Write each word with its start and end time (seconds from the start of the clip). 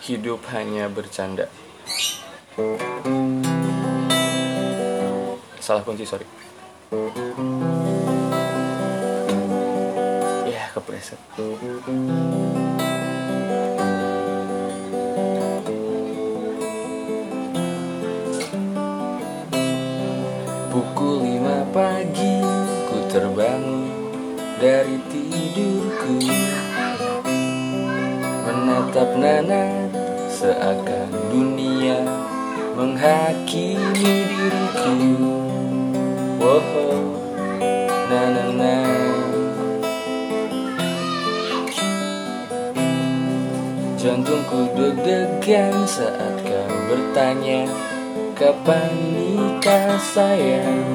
hidup 0.00 0.40
hanya 0.56 0.88
bercanda. 0.88 1.52
Salah 5.60 5.84
kunci, 5.84 6.08
sorry. 6.08 6.24
Ya, 10.48 10.72
kepreset. 10.72 11.20
Pukul 20.70 21.28
lima 21.28 21.66
pagi 21.76 22.40
ku 22.88 22.96
terbangun 23.10 23.90
dari 24.62 24.96
tidurku 25.10 26.24
Menatap 28.46 29.10
Nana 29.18 29.89
seakan 30.40 31.12
dunia 31.28 32.00
menghakimi 32.72 34.24
diriku. 34.24 34.96
Wow, 36.40 36.96
Nana 38.08 38.46
na. 38.56 38.76
Jantungku 44.00 44.72
deg-degan 44.72 45.84
saat 45.84 46.40
kau 46.40 46.72
bertanya 46.88 47.68
Kapan 48.32 48.96
nikah 49.12 50.00
sayang? 50.00 50.88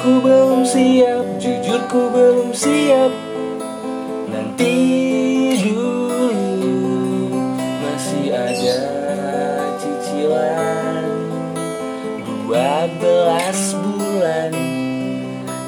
Ku 0.00 0.24
belum 0.24 0.64
siap, 0.64 1.36
jujur 1.36 1.84
ku 1.92 2.08
belum 2.08 2.56
siap. 2.56 3.12
Nanti 4.32 5.05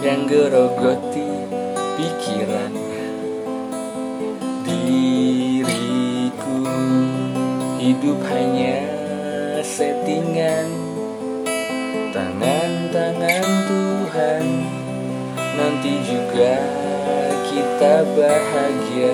yang 0.09 0.25
gerogoti 0.25 1.29
pikiran 2.01 2.73
Diriku. 4.65 6.65
Hidup 7.77 8.17
hanya 8.33 8.89
settingan 9.61 10.73
Tangan-tangan 12.09 13.45
Tuhan. 13.69 14.45
Nanti 15.37 15.93
juga 16.09 16.57
kita 17.53 18.09
bahagia 18.17 19.13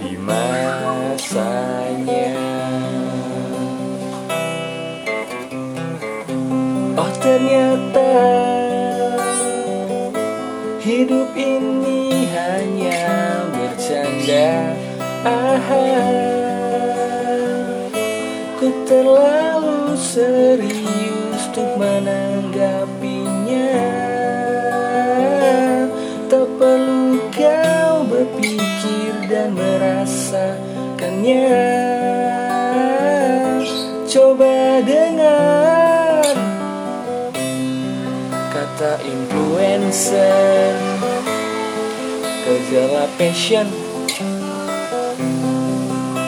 Di 0.00 0.16
masanya. 0.16 2.32
Oh 6.96 7.12
ternyata 7.20 8.67
Hidup 10.88 11.36
ini 11.36 12.24
hanya 12.32 13.44
bercanda 13.52 14.72
Aha. 15.20 15.84
Ku 18.56 18.72
terlalu 18.88 19.92
serius 20.00 21.44
untuk 21.52 21.76
menanggapinya. 21.76 23.68
Tak 26.32 26.48
perlu 26.56 27.20
kau 27.36 28.08
berpikir 28.08 29.28
dan 29.28 29.52
merasakannya. 29.60 31.52
Coba 34.08 34.80
dengar 34.88 36.32
Kata 38.48 39.04
influencer 39.04 40.57
Kejarlah 42.48 43.12
passion. 43.20 43.68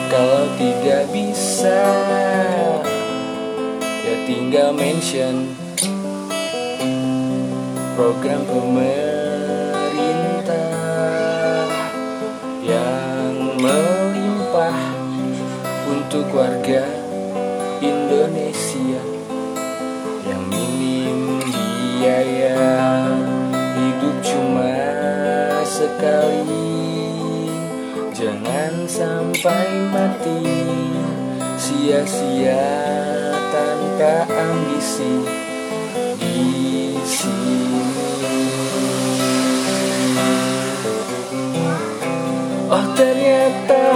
Kalau 0.05 0.53
tidak 0.53 1.09
bisa 1.09 1.81
Ya 4.05 4.15
tinggal 4.29 4.69
mention. 4.69 5.57
Program 7.97 8.45
pemerintah 8.45 9.01
Yang 12.61 13.57
melimpah 13.57 14.77
Untuk 15.89 16.29
warga 16.37 16.85
Indonesia 17.81 19.01
Yang 20.21 20.43
minim 20.53 21.41
biaya 21.49 22.61
Hidup 23.73 24.21
cuma 24.21 24.70
sekali 25.81 26.69
Jangan 28.13 28.85
sampai 28.85 29.65
mati 29.89 30.45
sia-sia 31.57 32.69
tanpa 33.49 34.29
ambisi 34.29 35.25
di 36.21 36.93
sini. 37.01 37.81
Oh 42.69 42.85
ternyata 42.93 43.89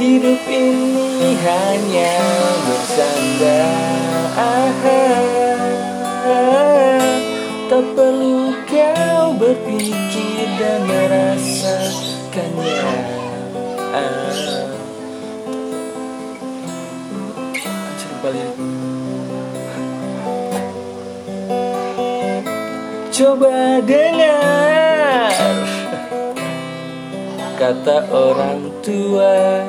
hidup 0.00 0.42
ini 0.48 1.36
hanya 1.44 2.16
bersanda. 2.64 3.60
Tak 7.80 7.96
perlu 7.96 8.52
kau 8.68 9.40
berpikir 9.40 10.44
dan 10.60 10.84
merasakannya. 10.84 12.76
Ah. 13.96 14.68
Coba 23.16 23.80
dengar 23.88 25.32
kata 27.56 28.12
orang 28.12 28.60
tua, 28.84 29.64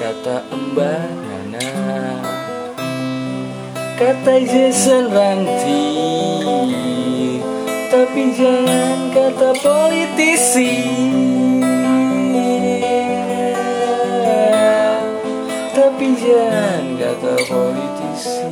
kata 0.00 0.40
Mbak 0.48 1.04
Nana, 1.52 1.68
kata 3.94 4.42
Jason 4.42 5.06
Ranti, 5.14 5.86
tapi 7.94 8.22
jangan 8.34 8.98
kata 9.14 9.50
politisi. 9.62 10.72
Tapi 15.74 16.06
jangan 16.18 16.82
kata 16.98 17.34
politisi. 17.46 18.50